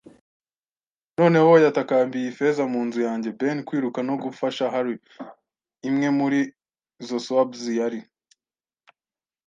“Noneho?” 1.17 1.51
Yatakambiye 1.65 2.25
Ifeza. 2.31 2.63
“Mu 2.73 2.79
nzu 2.87 2.99
yanjye! 3.07 3.29
Ben, 3.39 3.57
kwiruka 3.67 3.99
no 4.07 4.15
gufasha 4.23 4.63
Harry. 4.73 4.95
Imwe 5.87 6.07
muri 6.19 6.39
izo 7.01 7.17
swabs, 7.25 7.61
yari 7.79 7.99